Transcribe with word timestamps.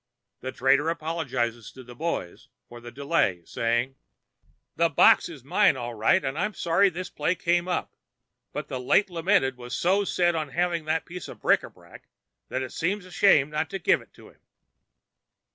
The 0.39 0.51
trader 0.51 0.89
apologizes 0.89 1.71
to 1.73 1.83
the 1.83 1.93
boys 1.93 2.47
for 2.67 2.79
the 2.81 2.89
delay, 2.89 3.43
saying: 3.45 3.97
"'The 4.75 4.89
box 4.89 5.29
is 5.29 5.43
mine, 5.43 5.77
all 5.77 5.93
right, 5.93 6.25
and 6.25 6.39
I'm 6.39 6.55
sorry 6.55 6.89
this 6.89 7.11
play 7.11 7.35
come 7.35 7.67
up, 7.67 7.93
but 8.51 8.67
the 8.67 8.79
late 8.79 9.11
lamented 9.11 9.57
was 9.57 9.77
so 9.77 10.03
set 10.03 10.33
on 10.33 10.49
having 10.49 10.85
that 10.85 11.05
piece 11.05 11.27
of 11.27 11.39
bric 11.39 11.61
ý 11.61 11.71
brac 11.71 12.07
that 12.49 12.63
it 12.63 12.73
seemed 12.73 13.03
a 13.05 13.11
shame 13.11 13.51
not 13.51 13.69
to 13.69 13.77
give 13.77 14.01
it 14.01 14.11
to 14.15 14.29
him.'" 14.29 14.41